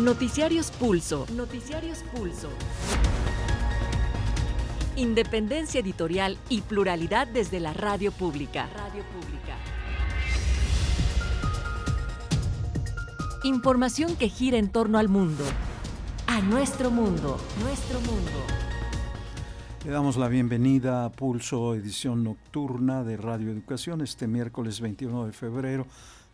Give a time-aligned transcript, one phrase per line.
[0.00, 1.26] Noticiarios Pulso.
[1.34, 2.48] Noticiarios Pulso.
[4.94, 8.68] Independencia editorial y pluralidad desde la radio pública.
[8.76, 9.56] Radio pública.
[13.42, 15.42] Información que gira en torno al mundo.
[16.28, 17.36] A nuestro mundo.
[17.60, 18.30] Nuestro mundo.
[19.84, 25.32] Le damos la bienvenida a Pulso, edición nocturna de Radio Educación, este miércoles 21 de
[25.32, 25.86] febrero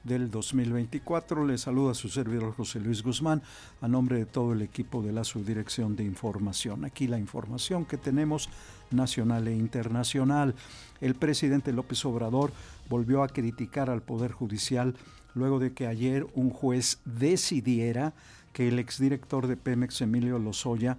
[0.05, 1.45] del 2024.
[1.45, 3.43] Le saluda su servidor José Luis Guzmán
[3.81, 6.85] a nombre de todo el equipo de la Subdirección de Información.
[6.85, 8.49] Aquí la información que tenemos
[8.91, 10.55] nacional e internacional.
[11.01, 12.53] El presidente López Obrador
[12.89, 14.95] volvió a criticar al Poder Judicial
[15.35, 18.13] luego de que ayer un juez decidiera
[18.53, 20.99] que el exdirector de Pemex, Emilio Lozoya,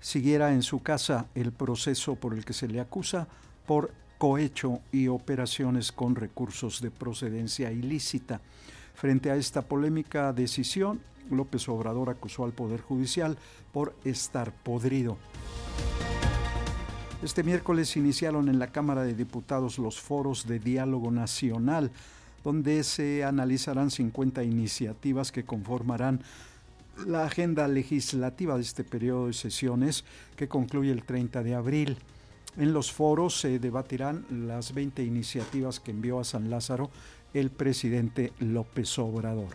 [0.00, 3.28] siguiera en su casa el proceso por el que se le acusa
[3.66, 8.40] por cohecho y operaciones con recursos de procedencia ilícita.
[8.94, 13.36] Frente a esta polémica decisión, López Obrador acusó al Poder Judicial
[13.72, 15.18] por estar podrido.
[17.22, 21.90] Este miércoles iniciaron en la Cámara de Diputados los foros de diálogo nacional,
[22.44, 26.20] donde se analizarán 50 iniciativas que conformarán
[27.06, 30.04] la agenda legislativa de este periodo de sesiones
[30.36, 31.98] que concluye el 30 de abril.
[32.58, 36.90] En los foros se debatirán las 20 iniciativas que envió a San Lázaro
[37.34, 39.48] el presidente López Obrador.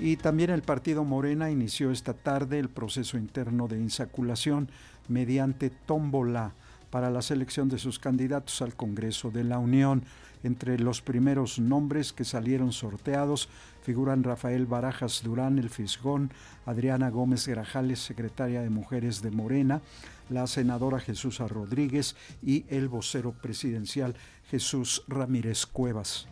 [0.00, 4.70] Y también el partido Morena inició esta tarde el proceso interno de insaculación
[5.08, 6.52] mediante tómbola
[6.90, 10.02] para la selección de sus candidatos al Congreso de la Unión.
[10.46, 13.48] Entre los primeros nombres que salieron sorteados
[13.82, 16.30] figuran Rafael Barajas Durán, el Fisgón,
[16.66, 19.82] Adriana Gómez Grajales, secretaria de Mujeres de Morena,
[20.30, 24.14] la senadora Jesús Rodríguez y el vocero presidencial
[24.48, 26.28] Jesús Ramírez Cuevas.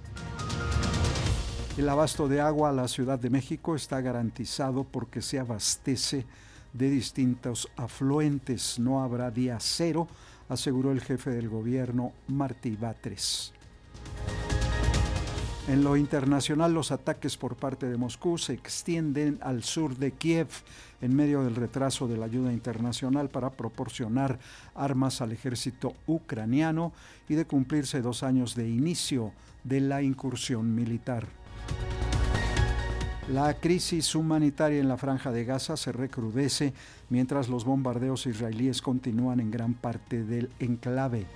[1.76, 6.24] El abasto de agua a la Ciudad de México está garantizado porque se abastece
[6.72, 8.78] de distintos afluentes.
[8.78, 10.06] No habrá día cero,
[10.48, 13.52] aseguró el jefe del gobierno Martí Batres.
[15.66, 20.48] En lo internacional, los ataques por parte de Moscú se extienden al sur de Kiev
[21.00, 24.38] en medio del retraso de la ayuda internacional para proporcionar
[24.74, 26.92] armas al ejército ucraniano
[27.30, 29.32] y de cumplirse dos años de inicio
[29.64, 31.26] de la incursión militar.
[33.30, 36.74] La crisis humanitaria en la franja de Gaza se recrudece
[37.08, 41.26] mientras los bombardeos israelíes continúan en gran parte del enclave.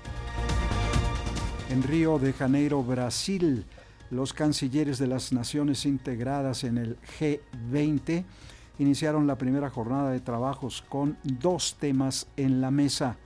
[1.71, 3.67] En Río de Janeiro, Brasil,
[4.11, 8.25] los cancilleres de las naciones integradas en el G20
[8.79, 13.19] iniciaron la primera jornada de trabajos con dos temas en la mesa,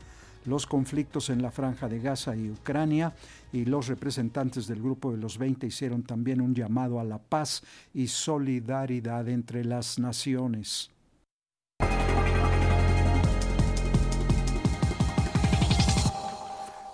[0.45, 3.15] los conflictos en la franja de Gaza y Ucrania,
[3.53, 7.63] y los representantes del grupo de los 20 hicieron también un llamado a la paz
[7.95, 10.91] y solidaridad entre las naciones.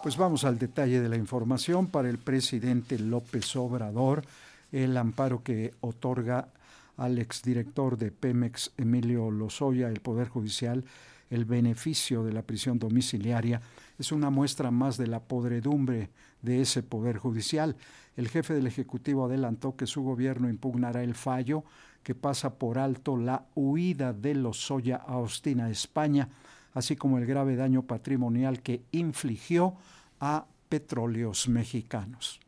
[0.02, 4.22] Pues vamos al detalle de la información para el presidente López Obrador,
[4.70, 6.48] el amparo que otorga
[6.96, 10.84] al exdirector de Pemex, Emilio Lozoya, el Poder Judicial,
[11.30, 13.60] el beneficio de la prisión domiciliaria,
[13.98, 16.10] es una muestra más de la podredumbre
[16.42, 17.74] de ese Poder Judicial.
[18.16, 21.64] El jefe del Ejecutivo adelantó que su gobierno impugnará el fallo
[22.04, 26.28] que pasa por alto la huida de Lozoya a Austin, España,
[26.78, 29.74] así como el grave daño patrimonial que infligió
[30.20, 32.40] a petróleos mexicanos.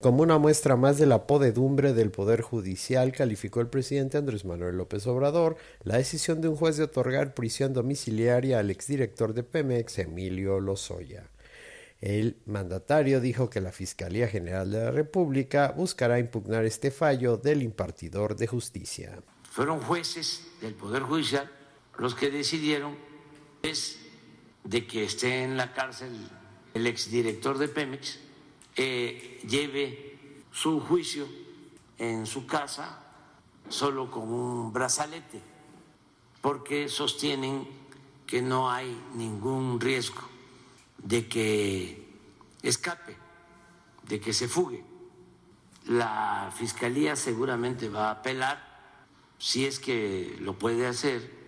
[0.00, 4.76] Como una muestra más de la podedumbre del Poder Judicial, calificó el presidente Andrés Manuel
[4.76, 9.98] López Obrador la decisión de un juez de otorgar prisión domiciliaria al exdirector de Pemex,
[9.98, 11.28] Emilio Lozoya.
[12.00, 17.64] El mandatario dijo que la Fiscalía General de la República buscará impugnar este fallo del
[17.64, 19.18] impartidor de justicia.
[19.50, 21.50] Fueron jueces del Poder Judicial
[21.98, 23.07] los que decidieron
[23.62, 23.98] es
[24.64, 26.28] de que esté en la cárcel
[26.74, 28.18] el exdirector de Pemex,
[28.76, 31.26] eh, lleve su juicio
[31.98, 33.04] en su casa
[33.68, 35.40] solo con un brazalete,
[36.40, 37.66] porque sostienen
[38.26, 40.22] que no hay ningún riesgo
[40.98, 42.06] de que
[42.62, 43.16] escape,
[44.04, 44.84] de que se fugue.
[45.86, 48.68] La Fiscalía seguramente va a apelar
[49.38, 51.38] si es que lo puede hacer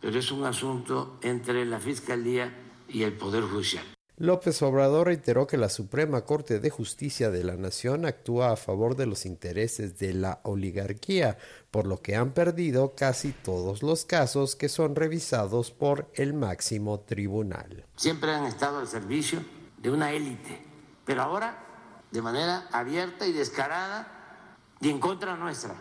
[0.00, 2.52] pero es un asunto entre la Fiscalía
[2.88, 3.84] y el Poder Judicial.
[4.18, 8.96] López Obrador reiteró que la Suprema Corte de Justicia de la Nación actúa a favor
[8.96, 11.36] de los intereses de la oligarquía,
[11.70, 17.00] por lo que han perdido casi todos los casos que son revisados por el máximo
[17.00, 17.84] tribunal.
[17.96, 19.44] Siempre han estado al servicio
[19.76, 20.64] de una élite,
[21.04, 21.66] pero ahora
[22.10, 25.74] de manera abierta y descarada y en contra nuestra.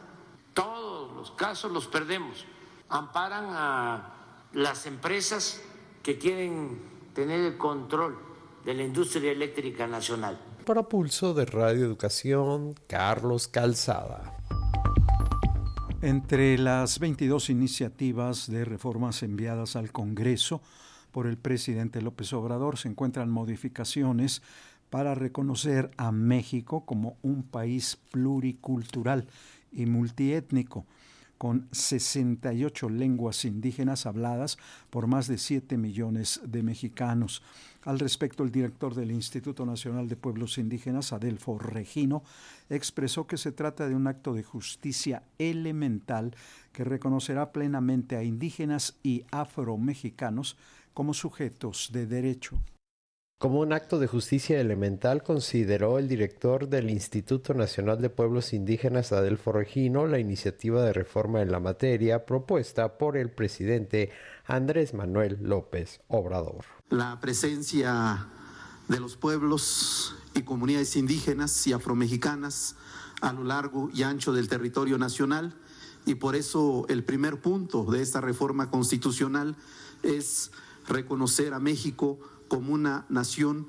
[0.53, 2.45] Todos los casos los perdemos.
[2.89, 4.13] Amparan a
[4.53, 5.61] las empresas
[6.03, 6.79] que quieren
[7.13, 8.17] tener el control
[8.63, 10.39] de la industria eléctrica nacional.
[10.65, 14.37] Para Pulso de Radio Educación, Carlos Calzada.
[16.01, 20.61] Entre las 22 iniciativas de reformas enviadas al Congreso
[21.11, 24.43] por el presidente López Obrador se encuentran modificaciones
[24.91, 29.27] para reconocer a México como un país pluricultural
[29.71, 30.85] y multiétnico
[31.45, 34.57] con 68 lenguas indígenas habladas
[34.89, 37.43] por más de 7 millones de mexicanos.
[37.83, 42.23] Al respecto, el director del Instituto Nacional de Pueblos Indígenas, Adelfo Regino,
[42.67, 46.35] expresó que se trata de un acto de justicia elemental
[46.73, 50.57] que reconocerá plenamente a indígenas y afromexicanos
[50.95, 52.59] como sujetos de derecho.
[53.37, 59.11] Como un acto de justicia elemental, consideró el director del Instituto Nacional de Pueblos Indígenas,
[59.11, 64.09] Adelfo Regino, la iniciativa de reforma en la materia propuesta por el presidente
[64.45, 66.63] Andrés Manuel López Obrador.
[66.89, 68.25] La presencia
[68.87, 72.77] de los pueblos y comunidades indígenas y afromexicanas
[73.19, 75.53] a lo largo y ancho del territorio nacional
[76.05, 79.57] y por eso el primer punto de esta reforma constitucional
[80.03, 80.51] es
[80.87, 82.19] reconocer a México
[82.55, 83.67] como una nación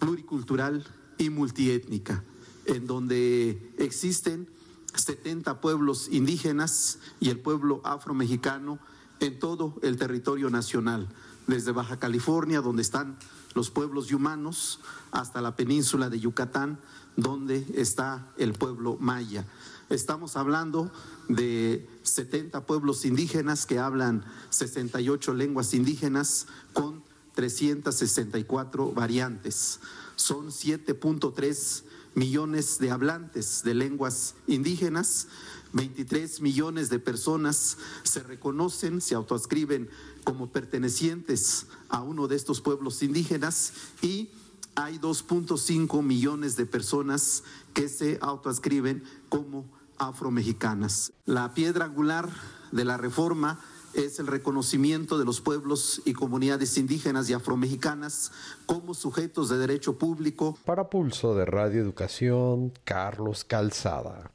[0.00, 0.84] pluricultural
[1.18, 2.24] y multiétnica,
[2.66, 4.48] en donde existen
[4.92, 8.80] 70 pueblos indígenas y el pueblo afromexicano
[9.20, 11.08] en todo el territorio nacional,
[11.46, 13.18] desde Baja California, donde están
[13.54, 14.80] los pueblos humanos,
[15.12, 16.80] hasta la península de Yucatán,
[17.16, 19.46] donde está el pueblo maya.
[19.90, 20.90] Estamos hablando
[21.28, 29.80] de 70 pueblos indígenas que hablan 68 lenguas indígenas con 364 variantes.
[30.16, 31.82] Son 7.3
[32.14, 35.28] millones de hablantes de lenguas indígenas,
[35.72, 39.90] 23 millones de personas se reconocen, se autoascriben
[40.22, 44.30] como pertenecientes a uno de estos pueblos indígenas y
[44.76, 47.42] hay 2.5 millones de personas
[47.74, 51.12] que se autoascriben como afromexicanas.
[51.26, 52.28] La piedra angular
[52.72, 53.60] de la reforma
[53.94, 58.32] es el reconocimiento de los pueblos y comunidades indígenas y afromexicanas
[58.66, 60.58] como sujetos de derecho público.
[60.64, 64.30] Para Pulso de Radio Educación, Carlos Calzada.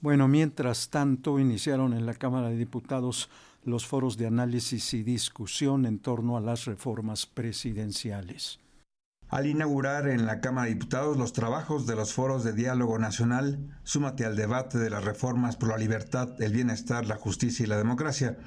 [0.00, 3.28] Bueno, mientras tanto, iniciaron en la Cámara de Diputados
[3.64, 8.60] los foros de análisis y discusión en torno a las reformas presidenciales.
[9.28, 13.58] Al inaugurar en la Cámara de Diputados los trabajos de los foros de diálogo nacional,
[13.82, 17.76] súmate al debate de las reformas por la libertad, el bienestar, la justicia y la
[17.76, 18.38] democracia.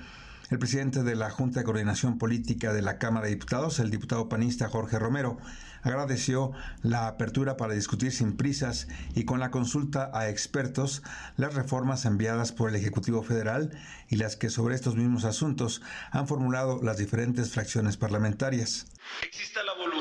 [0.50, 4.30] El presidente de la Junta de Coordinación Política de la Cámara de Diputados, el diputado
[4.30, 5.38] panista Jorge Romero,
[5.84, 11.04] agradeció la apertura para discutir sin prisas y con la consulta a expertos
[11.36, 13.78] las reformas enviadas por el Ejecutivo Federal
[14.08, 18.88] y las que sobre estos mismos asuntos han formulado las diferentes fracciones parlamentarias.
[19.22, 19.99] Exista la voluntad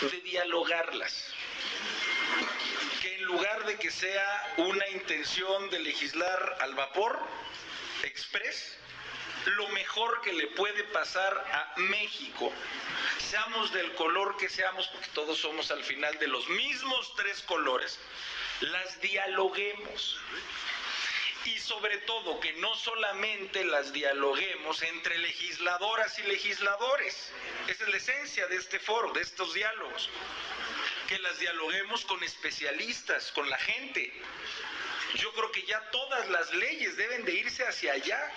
[0.00, 1.26] de dialogarlas.
[3.00, 7.18] Que en lugar de que sea una intención de legislar al vapor,
[8.02, 8.76] express,
[9.46, 12.52] lo mejor que le puede pasar a México,
[13.18, 17.98] seamos del color que seamos, porque todos somos al final de los mismos tres colores,
[18.60, 20.18] las dialoguemos
[21.46, 27.30] y sobre todo que no solamente las dialoguemos entre legisladoras y legisladores.
[27.68, 30.08] Esa es la esencia de este foro, de estos diálogos.
[31.08, 34.12] Que las dialoguemos con especialistas, con la gente.
[35.16, 38.32] Yo creo que ya todas las leyes deben de irse hacia allá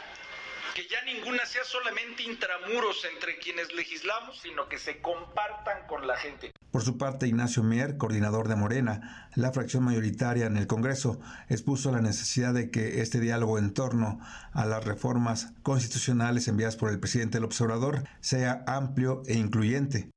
[0.77, 6.15] que ya ninguna sea solamente intramuros entre quienes legislamos, sino que se compartan con la
[6.17, 6.51] gente.
[6.69, 11.19] Por su parte, Ignacio Mier, coordinador de Morena, la fracción mayoritaria en el Congreso,
[11.49, 14.19] expuso la necesidad de que este diálogo en torno
[14.53, 20.11] a las reformas constitucionales enviadas por el presidente del observador sea amplio e incluyente.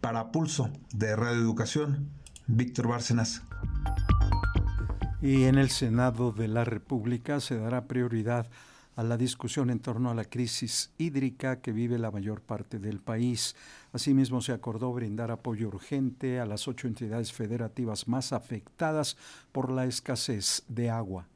[0.00, 2.12] Para Pulso de Radio Educación,
[2.46, 3.42] Víctor Bárcenas.
[5.20, 10.10] Y en el Senado de la República se dará prioridad a la discusión en torno
[10.10, 13.54] a la crisis hídrica que vive la mayor parte del país.
[13.92, 19.16] Asimismo, se acordó brindar apoyo urgente a las ocho entidades federativas más afectadas
[19.52, 21.28] por la escasez de agua.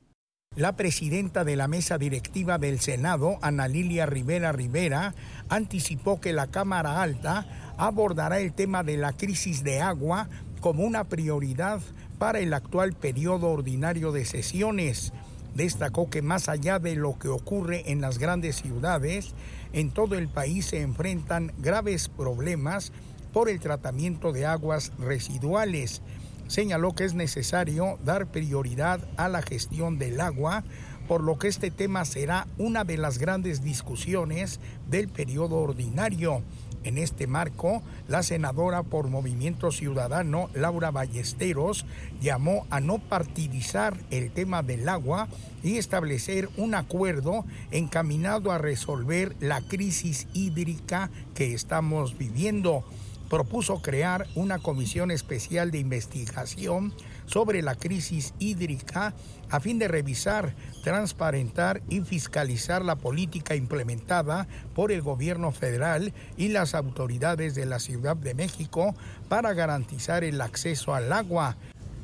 [0.57, 5.15] La presidenta de la mesa directiva del Senado, Ana Lilia Rivera Rivera,
[5.49, 10.29] anticipó que la Cámara Alta abordará el tema de la crisis de agua
[10.61, 11.81] como una prioridad
[12.19, 15.13] para el actual periodo ordinario de sesiones.
[15.55, 19.35] Destacó que más allá de lo que ocurre en las grandes ciudades,
[19.73, 22.93] en todo el país se enfrentan graves problemas
[23.33, 26.03] por el tratamiento de aguas residuales.
[26.49, 30.65] Señaló que es necesario dar prioridad a la gestión del agua
[31.11, 36.45] por lo que este tema será una de las grandes discusiones del periodo ordinario.
[36.83, 41.85] En este marco, la senadora por Movimiento Ciudadano, Laura Ballesteros,
[42.23, 45.29] llamó a no partidizar el tema del agua
[45.63, 52.83] y establecer un acuerdo encaminado a resolver la crisis hídrica que estamos viviendo.
[53.29, 56.95] Propuso crear una comisión especial de investigación
[57.31, 59.15] sobre la crisis hídrica
[59.51, 66.49] a fin de revisar, transparentar y fiscalizar la política implementada por el gobierno federal y
[66.49, 68.95] las autoridades de la Ciudad de México
[69.29, 71.57] para garantizar el acceso al agua.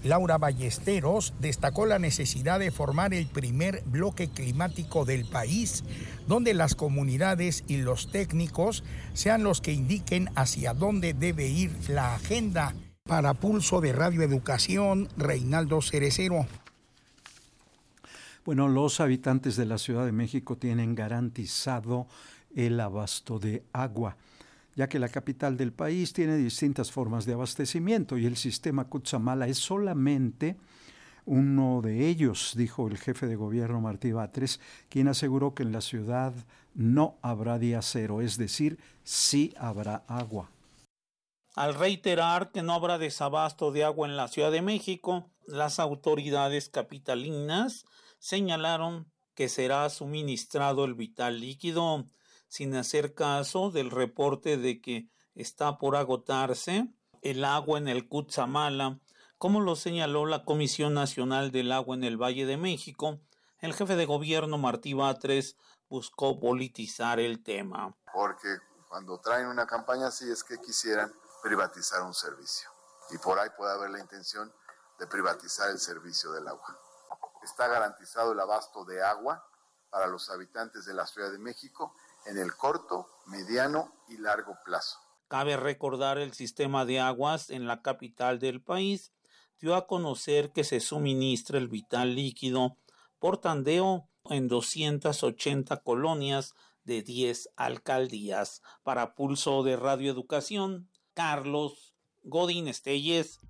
[0.05, 5.83] Laura Ballesteros destacó la necesidad de formar el primer bloque climático del país,
[6.29, 12.15] donde las comunidades y los técnicos sean los que indiquen hacia dónde debe ir la
[12.15, 12.75] agenda.
[13.07, 16.45] Para Pulso de Radio Educación, Reinaldo Cerecero.
[18.45, 22.09] Bueno, los habitantes de la Ciudad de México tienen garantizado
[22.57, 24.17] el abasto de agua,
[24.75, 29.47] ya que la capital del país tiene distintas formas de abastecimiento y el sistema Cutzamala
[29.47, 30.57] es solamente
[31.27, 34.59] uno de ellos, dijo el jefe de gobierno Martí Batres,
[34.89, 36.35] quien aseguró que en la ciudad
[36.75, 40.51] no habrá día cero, es decir, sí habrá agua.
[41.57, 46.69] Al reiterar que no habrá desabasto de agua en la Ciudad de México, las autoridades
[46.69, 47.87] capitalinas
[48.19, 52.05] señalaron que será suministrado el vital líquido,
[52.47, 59.01] sin hacer caso del reporte de que está por agotarse el agua en el Cutzamala,
[59.39, 63.19] como lo señaló la Comisión Nacional del Agua en el Valle de México.
[63.61, 65.57] El jefe de gobierno Martí Batres
[65.89, 67.97] buscó politizar el tema.
[68.13, 68.59] Porque
[68.91, 71.11] cuando traen una campaña así es que quisieran
[71.47, 72.69] privatizar un servicio.
[73.11, 74.53] Y por ahí puede haber la intención
[74.99, 76.77] de privatizar el servicio del agua.
[77.45, 79.47] Está garantizado el abasto de agua
[79.89, 84.99] para los habitantes de la Ciudad de México en el corto, mediano y largo plazo.
[85.29, 89.13] Cabe recordar el sistema de aguas en la capital del país
[89.61, 92.77] dio a conocer que se suministra el vital líquido
[93.21, 98.63] por tandeo en 280 colonias de 10 alcaldías.
[98.83, 101.95] Para Pulso de Radioeducación, Carlos
[102.25, 103.41] Godín Estelles.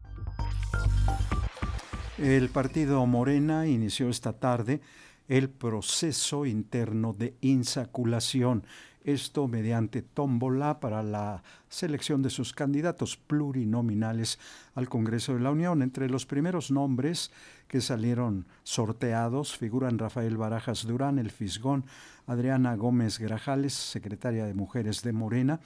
[2.16, 4.80] El partido Morena inició esta tarde
[5.26, 8.64] el proceso interno de insaculación,
[9.02, 14.38] esto mediante tómbola para la selección de sus candidatos plurinominales
[14.76, 15.82] al Congreso de la Unión.
[15.82, 17.32] Entre los primeros nombres
[17.66, 21.84] que salieron sorteados figuran Rafael Barajas Durán, el Fisgón,
[22.28, 25.60] Adriana Gómez Grajales, secretaria de Mujeres de Morena,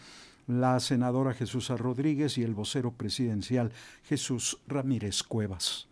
[0.46, 3.72] la senadora Jesús Rodríguez y el vocero presidencial
[4.04, 5.88] Jesús Ramírez Cuevas.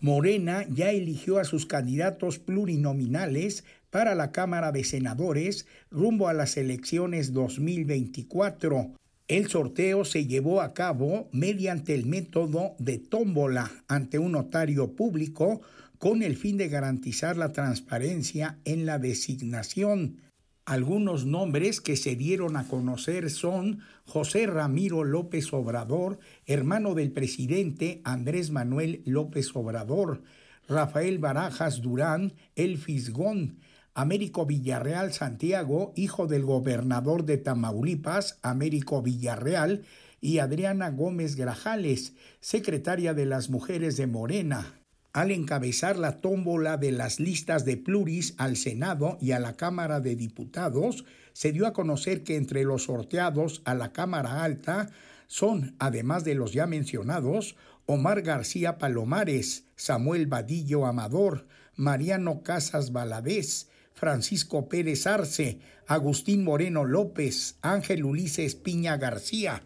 [0.00, 6.56] Morena ya eligió a sus candidatos plurinominales para la Cámara de Senadores rumbo a las
[6.56, 8.90] elecciones 2024.
[9.28, 15.60] El sorteo se llevó a cabo mediante el método de tómbola ante un notario público
[15.98, 20.16] con el fin de garantizar la transparencia en la designación.
[20.64, 28.00] Algunos nombres que se dieron a conocer son José Ramiro López Obrador, hermano del presidente
[28.04, 30.22] Andrés Manuel López Obrador,
[30.68, 33.58] Rafael Barajas Durán, El Fisgón,
[33.92, 39.82] Américo Villarreal Santiago, hijo del gobernador de Tamaulipas, Américo Villarreal,
[40.20, 44.81] y Adriana Gómez Grajales, secretaria de las Mujeres de Morena
[45.12, 50.00] al encabezar la tómbola de las listas de pluris al Senado y a la Cámara
[50.00, 51.04] de Diputados,
[51.34, 54.90] se dio a conocer que entre los sorteados a la Cámara Alta
[55.26, 63.68] son, además de los ya mencionados, Omar García Palomares, Samuel Vadillo Amador, Mariano Casas Valadez,
[63.92, 69.62] Francisco Pérez Arce, Agustín Moreno López, Ángel Ulises Piña García.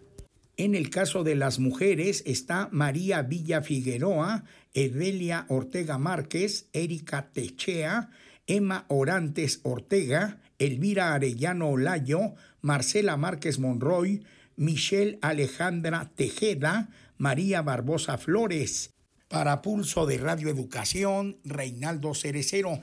[0.56, 4.44] En el caso de las mujeres está María Villa Figueroa,
[4.76, 8.10] Edelia Ortega Márquez, Erika Techea,
[8.46, 14.22] Emma Orantes Ortega, Elvira Arellano Olayo, Marcela Márquez Monroy,
[14.56, 18.90] Michelle Alejandra Tejeda, María Barbosa Flores.
[19.28, 22.78] Para Pulso de Radio Educación, Reinaldo Cerecero.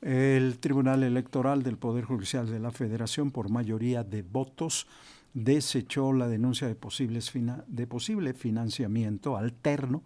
[0.00, 4.88] El Tribunal Electoral del Poder Judicial de la Federación, por mayoría de votos,
[5.34, 10.02] desechó la denuncia de posible financiamiento alterno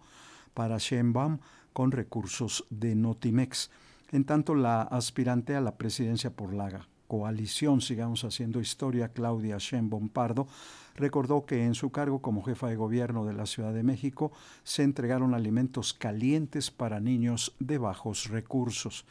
[0.57, 1.37] para Sheinbaum
[1.71, 3.69] con recursos de Notimex.
[4.11, 10.09] En tanto, la aspirante a la presidencia por la coalición Sigamos Haciendo Historia, Claudia Sheinbaum
[10.09, 10.47] Pardo,
[10.95, 14.31] recordó que en su cargo como jefa de gobierno de la Ciudad de México
[14.63, 19.05] se entregaron alimentos calientes para niños de bajos recursos.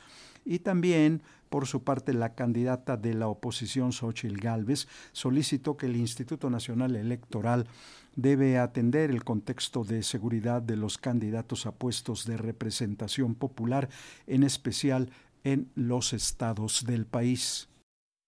[0.49, 5.97] Y también, por su parte, la candidata de la oposición, Xochil Gálvez, solicitó que el
[5.97, 7.67] Instituto Nacional Electoral
[8.15, 13.89] debe atender el contexto de seguridad de los candidatos a puestos de representación popular,
[14.29, 15.11] en especial
[15.43, 17.69] en los estados del país.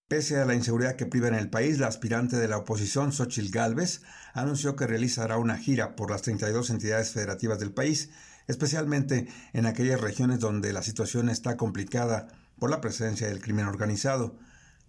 [0.09, 3.53] Pese a la inseguridad que priva en el país, la aspirante de la oposición, Xochil
[3.53, 4.03] Gálvez,
[4.35, 8.11] anunció que realizará una gira por las 32 entidades federativas del país,
[8.49, 12.29] especialmente en aquellas regiones donde la situación está complicada
[12.59, 14.37] por la presencia del crimen organizado.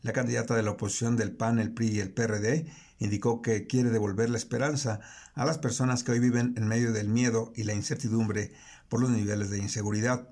[0.01, 2.65] La candidata de la oposición del PAN, el PRI y el PRD
[2.99, 5.01] indicó que quiere devolver la esperanza
[5.35, 8.53] a las personas que hoy viven en medio del miedo y la incertidumbre
[8.87, 10.27] por los niveles de inseguridad.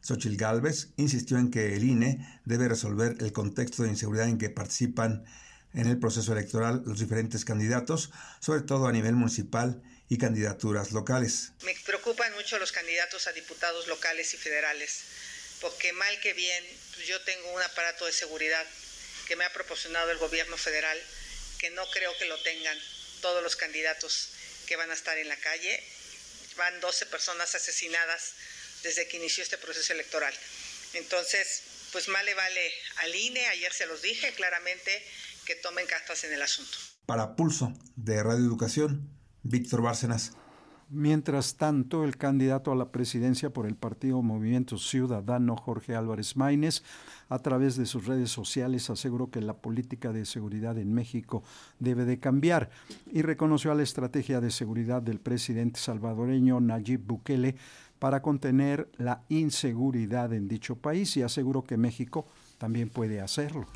[0.00, 4.50] Xochil Gálvez insistió en que el INE debe resolver el contexto de inseguridad en que
[4.50, 5.24] participan
[5.74, 8.10] en el proceso electoral los diferentes candidatos,
[8.40, 9.82] sobre todo a nivel municipal
[10.12, 11.52] y candidaturas locales.
[11.62, 15.04] Me preocupan mucho los candidatos a diputados locales y federales,
[15.62, 16.62] porque mal que bien,
[16.94, 18.66] pues yo tengo un aparato de seguridad
[19.26, 21.00] que me ha proporcionado el gobierno federal,
[21.56, 22.78] que no creo que lo tengan
[23.22, 24.28] todos los candidatos
[24.66, 25.82] que van a estar en la calle.
[26.58, 28.34] Van 12 personas asesinadas
[28.82, 30.34] desde que inició este proceso electoral.
[30.92, 35.02] Entonces, pues más le vale al INE, ayer se los dije claramente,
[35.46, 36.76] que tomen cartas en el asunto.
[37.06, 39.11] Para Pulso de Radio Educación,
[39.42, 40.36] Víctor Bárcenas.
[40.94, 46.82] Mientras tanto, el candidato a la presidencia por el partido Movimiento Ciudadano, Jorge Álvarez Maínez,
[47.30, 51.42] a través de sus redes sociales aseguró que la política de seguridad en México
[51.78, 52.68] debe de cambiar
[53.10, 57.56] y reconoció a la estrategia de seguridad del presidente salvadoreño Nayib Bukele
[57.98, 62.26] para contener la inseguridad en dicho país y aseguró que México
[62.58, 63.66] también puede hacerlo.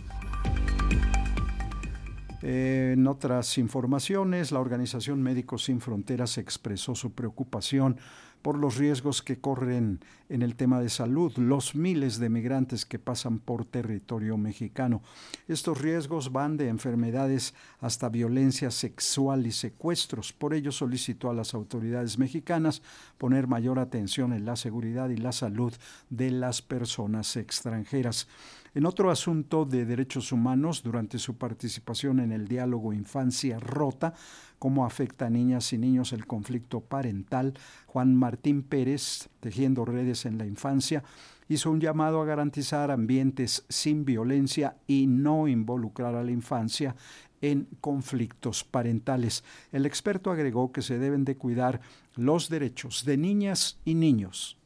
[2.43, 7.97] En otras informaciones, la Organización Médicos Sin Fronteras expresó su preocupación
[8.47, 13.01] por los riesgos que corren en el tema de salud los miles de migrantes que
[13.01, 15.03] pasan por territorio mexicano.
[15.49, 20.33] Estos riesgos van de enfermedades hasta violencia sexual y secuestros.
[20.33, 22.83] Por ello solicitó a las autoridades mexicanas
[23.19, 25.73] poner mayor atención en la seguridad y la salud
[26.11, 28.29] de las personas extranjeras.
[28.77, 34.13] En otro asunto de derechos humanos, durante su participación en el diálogo Infancia Rota,
[34.59, 37.55] cómo afecta a niñas y niños el conflicto parental,
[37.87, 41.03] Juan Martín Pérez, tejiendo redes en la infancia,
[41.49, 46.95] hizo un llamado a garantizar ambientes sin violencia y no involucrar a la infancia
[47.41, 49.43] en conflictos parentales.
[49.73, 51.81] El experto agregó que se deben de cuidar
[52.15, 54.59] los derechos de niñas y niños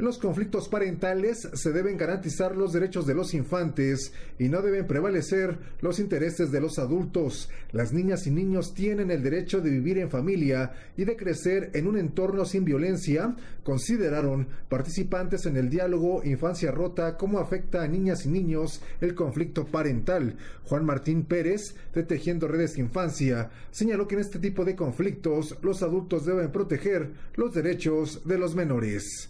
[0.00, 4.86] en los conflictos parentales se deben garantizar los derechos de los infantes y no deben
[4.86, 7.50] prevalecer los intereses de los adultos.
[7.72, 11.86] Las niñas y niños tienen el derecho de vivir en familia y de crecer en
[11.86, 18.24] un entorno sin violencia, consideraron participantes en el diálogo Infancia Rota cómo afecta a niñas
[18.24, 20.36] y niños el conflicto parental.
[20.64, 25.82] Juan Martín Pérez, de Tejiendo Redes Infancia, señaló que en este tipo de conflictos los
[25.82, 29.28] adultos deben proteger los derechos de los menores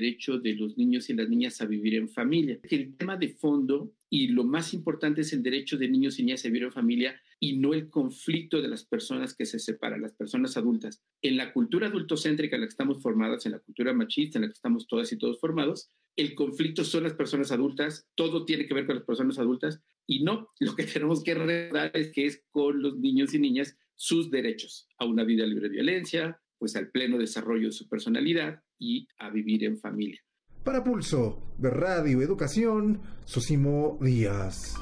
[0.00, 2.58] derecho de los niños y las niñas a vivir en familia.
[2.62, 6.44] El tema de fondo y lo más importante es el derecho de niños y niñas
[6.44, 10.14] a vivir en familia y no el conflicto de las personas que se separan, las
[10.14, 11.02] personas adultas.
[11.22, 14.48] En la cultura adultocéntrica en la que estamos formadas, en la cultura machista en la
[14.48, 18.74] que estamos todas y todos formados, el conflicto son las personas adultas, todo tiene que
[18.74, 22.42] ver con las personas adultas y no, lo que tenemos que recordar es que es
[22.50, 26.90] con los niños y niñas sus derechos a una vida libre de violencia, pues al
[26.90, 30.20] pleno desarrollo de su personalidad y a vivir en familia.
[30.64, 34.74] Para Pulso de Radio Educación, Sosimo Díaz.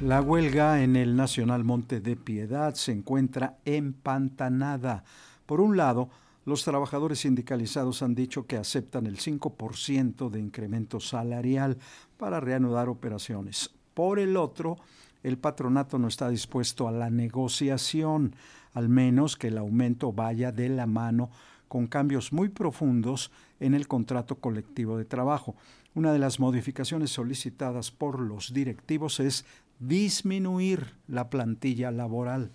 [0.00, 5.04] La huelga en el Nacional Monte de Piedad se encuentra empantanada.
[5.46, 6.10] Por un lado,
[6.44, 11.78] los trabajadores sindicalizados han dicho que aceptan el 5% de incremento salarial
[12.16, 13.70] para reanudar operaciones.
[13.94, 14.76] Por el otro,
[15.22, 18.34] el patronato no está dispuesto a la negociación,
[18.72, 21.30] al menos que el aumento vaya de la mano
[21.72, 25.56] con cambios muy profundos en el contrato colectivo de trabajo.
[25.94, 29.46] Una de las modificaciones solicitadas por los directivos es
[29.78, 32.50] disminuir la plantilla laboral.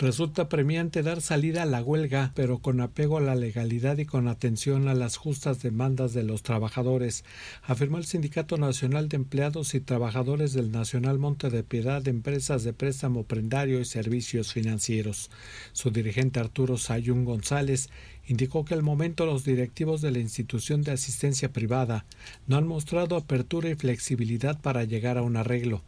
[0.00, 4.28] Resulta premiante dar salida a la huelga, pero con apego a la legalidad y con
[4.28, 7.24] atención a las justas demandas de los trabajadores,
[7.64, 12.62] afirmó el Sindicato Nacional de Empleados y Trabajadores del Nacional Monte de Piedad de Empresas
[12.62, 15.32] de Préstamo Prendario y Servicios Financieros.
[15.72, 17.90] Su dirigente Arturo Sayún González
[18.28, 22.06] indicó que al momento los directivos de la institución de asistencia privada
[22.46, 25.82] no han mostrado apertura y flexibilidad para llegar a un arreglo.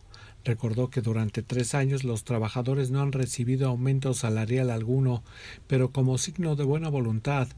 [0.44, 5.22] Recordó que durante tres años los trabajadores no han recibido aumento salarial alguno,
[5.66, 7.48] pero como signo de buena voluntad,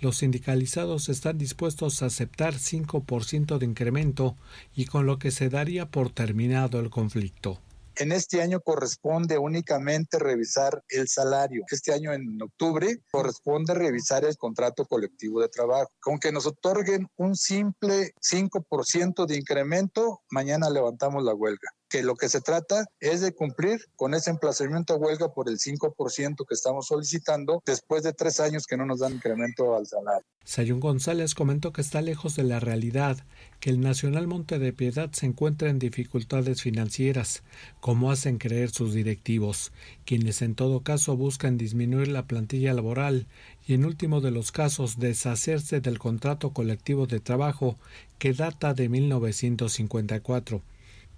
[0.00, 4.36] los sindicalizados están dispuestos a aceptar 5% de incremento
[4.74, 7.60] y con lo que se daría por terminado el conflicto.
[7.94, 11.62] En este año corresponde únicamente revisar el salario.
[11.70, 15.90] Este año en octubre corresponde revisar el contrato colectivo de trabajo.
[16.00, 22.16] Con que nos otorguen un simple 5% de incremento, mañana levantamos la huelga que lo
[22.16, 26.54] que se trata es de cumplir con ese emplazamiento a huelga por el 5% que
[26.54, 30.24] estamos solicitando después de tres años que no nos dan incremento al salario.
[30.42, 33.18] Sayún González comentó que está lejos de la realidad,
[33.60, 37.42] que el Nacional Monte de Piedad se encuentra en dificultades financieras,
[37.80, 39.70] como hacen creer sus directivos,
[40.06, 43.26] quienes en todo caso buscan disminuir la plantilla laboral
[43.66, 47.76] y en último de los casos deshacerse del contrato colectivo de trabajo
[48.18, 50.62] que data de 1954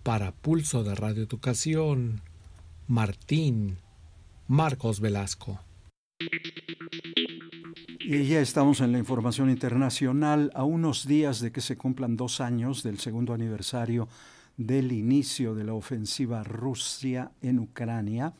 [0.05, 2.21] para Pulso de Radio Educación,
[2.87, 3.79] Martín
[4.47, 5.61] Marcos Velasco.
[8.01, 12.43] Y ya estamos en la información internacional, a unos días de que se cumplan dos
[12.43, 14.07] años del segundo aniversario
[14.59, 18.35] del inicio de la ofensiva Rusia en Ucrania.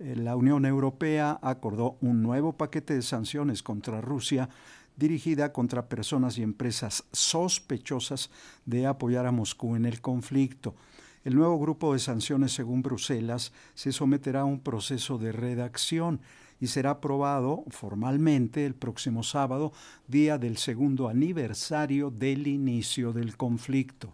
[0.00, 4.48] Eh, la Unión Europea acordó un nuevo paquete de sanciones contra Rusia
[4.96, 8.30] dirigida contra personas y empresas sospechosas
[8.66, 10.74] de apoyar a Moscú en el conflicto.
[11.24, 16.20] El nuevo grupo de sanciones, según Bruselas, se someterá a un proceso de redacción
[16.60, 19.72] y será aprobado formalmente el próximo sábado,
[20.06, 24.12] día del segundo aniversario del inicio del conflicto.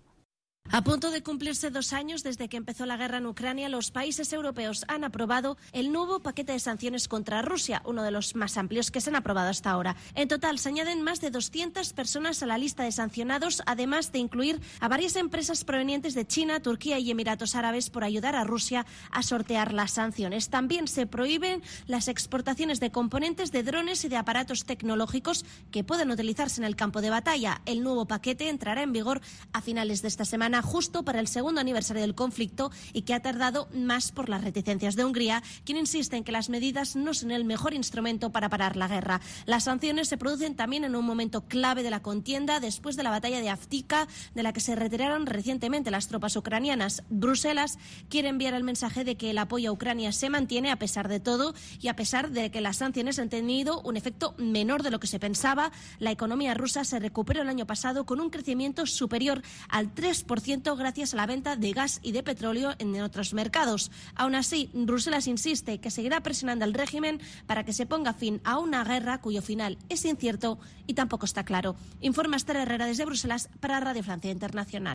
[0.72, 4.32] A punto de cumplirse dos años desde que empezó la guerra en Ucrania, los países
[4.32, 8.92] europeos han aprobado el nuevo paquete de sanciones contra Rusia, uno de los más amplios
[8.92, 9.96] que se han aprobado hasta ahora.
[10.14, 14.20] En total, se añaden más de 200 personas a la lista de sancionados, además de
[14.20, 18.86] incluir a varias empresas provenientes de China, Turquía y Emiratos Árabes por ayudar a Rusia
[19.10, 20.50] a sortear las sanciones.
[20.50, 26.12] También se prohíben las exportaciones de componentes de drones y de aparatos tecnológicos que pueden
[26.12, 27.60] utilizarse en el campo de batalla.
[27.66, 29.20] El nuevo paquete entrará en vigor
[29.52, 33.20] a finales de esta semana justo para el segundo aniversario del conflicto y que ha
[33.20, 37.30] tardado más por las reticencias de Hungría, quien insiste en que las medidas no son
[37.30, 39.20] el mejor instrumento para parar la guerra.
[39.46, 43.10] Las sanciones se producen también en un momento clave de la contienda después de la
[43.10, 47.02] batalla de Aftika, de la que se retiraron recientemente las tropas ucranianas.
[47.10, 51.08] Bruselas quiere enviar el mensaje de que el apoyo a Ucrania se mantiene a pesar
[51.08, 54.90] de todo y a pesar de que las sanciones han tenido un efecto menor de
[54.90, 55.72] lo que se pensaba.
[55.98, 60.39] La economía rusa se recuperó el año pasado con un crecimiento superior al 3%
[60.76, 63.90] gracias a la venta de gas y de petróleo en otros mercados.
[64.14, 68.58] Aún así, Bruselas insiste que seguirá presionando al régimen para que se ponga fin a
[68.58, 71.76] una guerra cuyo final es incierto y tampoco está claro.
[72.00, 74.94] Informa Esther Herrera desde Bruselas para Radio Francia Internacional.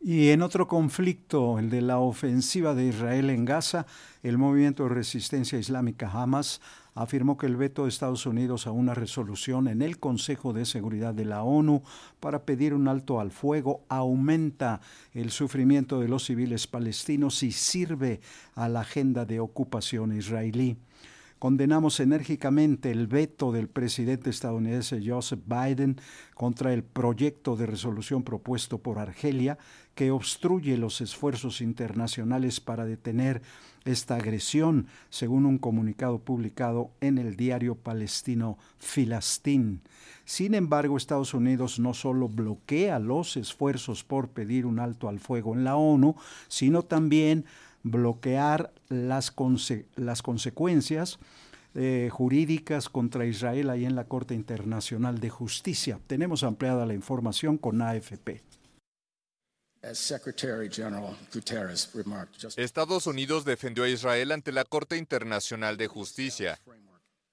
[0.00, 3.86] Y en otro conflicto, el de la ofensiva de Israel en Gaza,
[4.22, 6.60] el movimiento de resistencia islámica Hamas
[6.96, 11.14] afirmó que el veto de Estados Unidos a una resolución en el Consejo de Seguridad
[11.14, 11.82] de la ONU
[12.18, 14.80] para pedir un alto al fuego aumenta
[15.12, 18.20] el sufrimiento de los civiles palestinos y sirve
[18.54, 20.78] a la agenda de ocupación israelí.
[21.38, 26.00] Condenamos enérgicamente el veto del presidente estadounidense Joseph Biden
[26.34, 29.58] contra el proyecto de resolución propuesto por Argelia
[29.96, 33.40] que obstruye los esfuerzos internacionales para detener
[33.86, 39.80] esta agresión, según un comunicado publicado en el diario palestino Filastín.
[40.26, 45.54] Sin embargo, Estados Unidos no solo bloquea los esfuerzos por pedir un alto al fuego
[45.54, 46.14] en la ONU,
[46.48, 47.46] sino también
[47.82, 49.34] bloquear las,
[49.94, 51.18] las consecuencias
[51.74, 55.98] eh, jurídicas contra Israel ahí en la Corte Internacional de Justicia.
[56.06, 58.42] Tenemos ampliada la información con AFP.
[62.56, 66.58] Estados Unidos defendió a Israel ante la Corte Internacional de Justicia.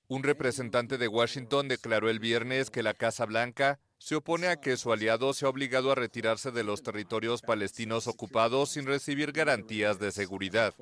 [0.07, 4.75] Un representante de Washington declaró el viernes que la Casa Blanca se opone a que
[4.75, 10.11] su aliado sea obligado a retirarse de los territorios palestinos ocupados sin recibir garantías de
[10.11, 10.73] seguridad.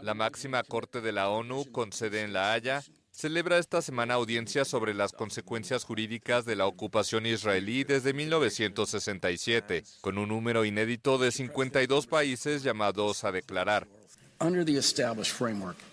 [0.00, 2.82] La máxima corte de la ONU, con sede en La Haya,
[3.20, 10.16] celebra esta semana audiencias sobre las consecuencias jurídicas de la ocupación israelí desde 1967, con
[10.16, 13.86] un número inédito de 52 países llamados a declarar.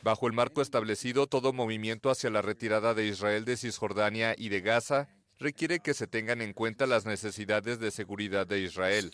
[0.04, 4.62] Bajo el marco establecido, todo movimiento hacia la retirada de Israel de Cisjordania y de
[4.62, 9.12] Gaza requiere que se tengan en cuenta las necesidades de seguridad de Israel.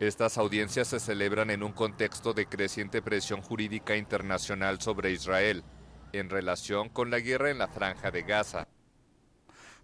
[0.00, 5.62] Estas audiencias se celebran en un contexto de creciente presión jurídica internacional sobre Israel
[6.12, 8.68] en relación con la guerra en la franja de Gaza.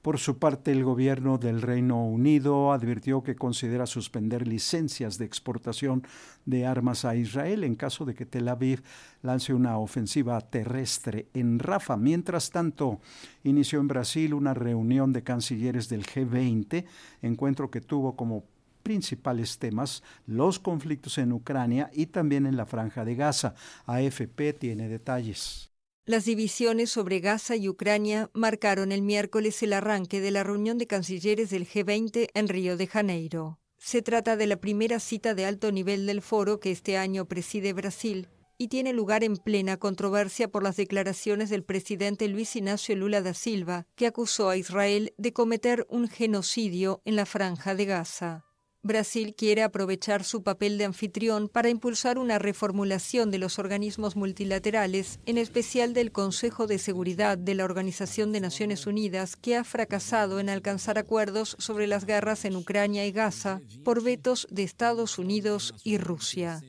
[0.07, 6.07] Por su parte, el gobierno del Reino Unido advirtió que considera suspender licencias de exportación
[6.45, 8.85] de armas a Israel en caso de que Tel Aviv
[9.23, 11.97] lance una ofensiva terrestre en Rafa.
[11.97, 13.01] Mientras tanto,
[13.43, 16.85] inició en Brasil una reunión de cancilleres del G20,
[17.23, 18.45] encuentro que tuvo como
[18.85, 23.57] principales temas los conflictos en Ucrania y también en la franja de Gaza.
[23.87, 25.73] AFP tiene detalles.
[26.09, 30.87] Las divisiones sobre Gaza y Ucrania marcaron el miércoles el arranque de la reunión de
[30.87, 33.59] cancilleres del G20 en Río de Janeiro.
[33.77, 37.73] Se trata de la primera cita de alto nivel del foro que este año preside
[37.73, 43.21] Brasil y tiene lugar en plena controversia por las declaraciones del presidente Luis Ignacio Lula
[43.21, 48.46] da Silva, que acusó a Israel de cometer un genocidio en la franja de Gaza.
[48.87, 55.20] Brasil quiere aprovechar su papel de anfitrión para impulsar una reformulación de los organismos multilaterales,
[55.27, 60.40] en especial del Consejo de Seguridad de la Organización de Naciones Unidas, que ha fracasado
[60.40, 65.75] en alcanzar acuerdos sobre las guerras en Ucrania y Gaza por vetos de Estados Unidos
[65.85, 66.62] y Rusia.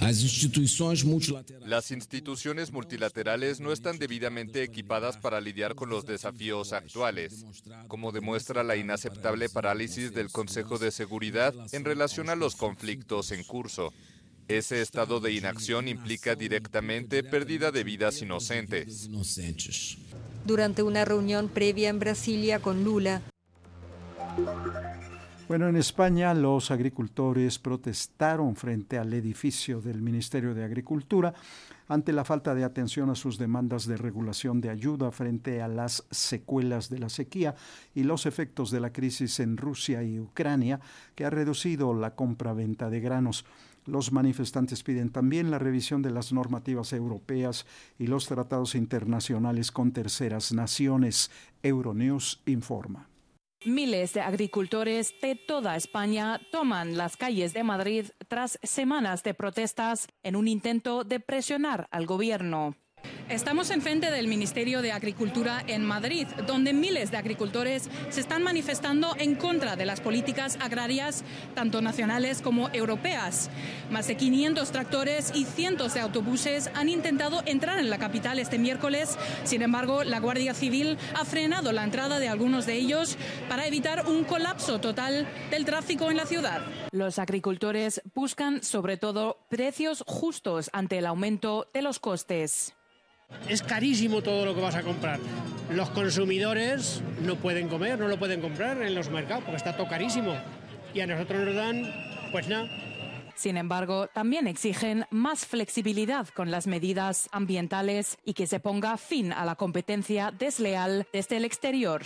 [0.00, 7.44] Las instituciones multilaterales no están debidamente equipadas para lidiar con los desafíos actuales,
[7.88, 13.42] como demuestra la inaceptable parálisis del Consejo de Seguridad en relación a los conflictos en
[13.44, 13.92] curso.
[14.46, 19.10] Ese estado de inacción implica directamente pérdida de vidas inocentes.
[20.46, 23.20] Durante una reunión previa en Brasilia con Lula,
[25.48, 31.32] bueno, en España los agricultores protestaron frente al edificio del Ministerio de Agricultura
[31.88, 36.04] ante la falta de atención a sus demandas de regulación de ayuda frente a las
[36.10, 37.54] secuelas de la sequía
[37.94, 40.80] y los efectos de la crisis en Rusia y Ucrania,
[41.14, 43.46] que ha reducido la compra-venta de granos.
[43.86, 47.64] Los manifestantes piden también la revisión de las normativas europeas
[47.98, 51.30] y los tratados internacionales con terceras naciones.
[51.62, 53.08] Euronews informa.
[53.64, 60.06] Miles de agricultores de toda España toman las calles de Madrid tras semanas de protestas
[60.22, 62.76] en un intento de presionar al gobierno.
[63.28, 69.14] Estamos enfrente del Ministerio de Agricultura en Madrid, donde miles de agricultores se están manifestando
[69.18, 73.50] en contra de las políticas agrarias, tanto nacionales como europeas.
[73.90, 78.58] Más de 500 tractores y cientos de autobuses han intentado entrar en la capital este
[78.58, 79.18] miércoles.
[79.44, 84.06] Sin embargo, la Guardia Civil ha frenado la entrada de algunos de ellos para evitar
[84.08, 86.62] un colapso total del tráfico en la ciudad.
[86.92, 92.72] Los agricultores buscan sobre todo precios justos ante el aumento de los costes.
[93.48, 95.18] Es carísimo todo lo que vas a comprar.
[95.70, 99.88] Los consumidores no pueden comer, no lo pueden comprar en los mercados porque está todo
[99.88, 100.34] carísimo.
[100.92, 101.90] Y a nosotros nos dan,
[102.30, 102.68] pues nada.
[103.34, 109.32] Sin embargo, también exigen más flexibilidad con las medidas ambientales y que se ponga fin
[109.32, 112.02] a la competencia desleal desde el exterior.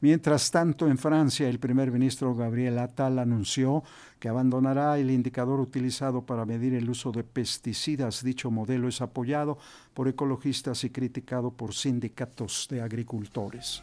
[0.00, 3.82] Mientras tanto, en Francia, el primer ministro Gabriel Attal anunció
[4.20, 8.22] que abandonará el indicador utilizado para medir el uso de pesticidas.
[8.22, 9.58] Dicho modelo es apoyado
[9.94, 13.82] por ecologistas y criticado por sindicatos de agricultores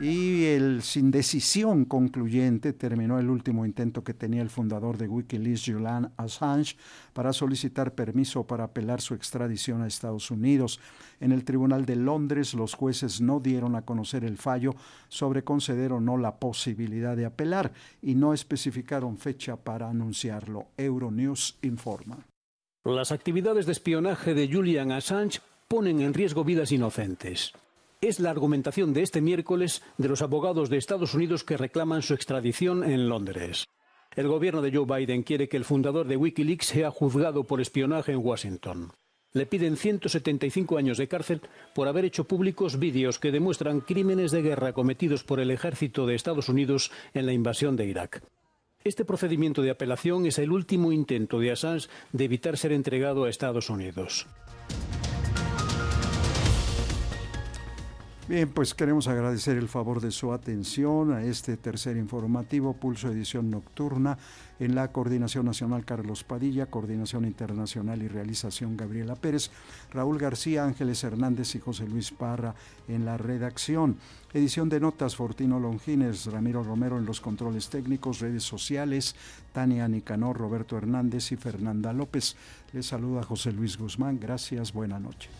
[0.00, 5.64] y el sin decisión concluyente terminó el último intento que tenía el fundador de Wikileaks,
[5.66, 6.76] Julian Assange,
[7.12, 10.78] para solicitar permiso para apelar su extradición a Estados Unidos.
[11.20, 14.74] En el Tribunal de Londres, los jueces no dieron a conocer el fallo
[15.08, 20.68] sobre conceder o no la posibilidad de apelar y no especificaron fecha para anunciarlo.
[20.76, 22.18] Euronews informa.
[22.84, 27.52] Las actividades de espionaje de Julian Assange ponen en riesgo vidas inocentes.
[28.00, 32.14] Es la argumentación de este miércoles de los abogados de Estados Unidos que reclaman su
[32.14, 33.66] extradición en Londres.
[34.14, 38.12] El gobierno de Joe Biden quiere que el fundador de Wikileaks sea juzgado por espionaje
[38.12, 38.92] en Washington.
[39.32, 41.40] Le piden 175 años de cárcel
[41.74, 46.14] por haber hecho públicos vídeos que demuestran crímenes de guerra cometidos por el ejército de
[46.14, 48.22] Estados Unidos en la invasión de Irak.
[48.84, 53.28] Este procedimiento de apelación es el último intento de Assange de evitar ser entregado a
[53.28, 54.28] Estados Unidos.
[58.28, 63.50] Bien, pues queremos agradecer el favor de su atención a este tercer informativo, Pulso Edición
[63.50, 64.18] Nocturna,
[64.60, 69.50] en la Coordinación Nacional Carlos Padilla, Coordinación Internacional y Realización Gabriela Pérez,
[69.92, 72.54] Raúl García, Ángeles Hernández y José Luis Parra
[72.86, 73.96] en la redacción.
[74.34, 79.16] Edición de notas, Fortino Longines, Ramiro Romero en los controles técnicos, redes sociales,
[79.54, 82.36] Tania Nicanor, Roberto Hernández y Fernanda López.
[82.74, 84.20] Les saluda José Luis Guzmán.
[84.20, 85.30] Gracias, buena noche.